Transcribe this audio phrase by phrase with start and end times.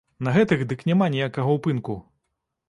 [0.27, 1.99] На гэтых дык няма ніякага ўпынку!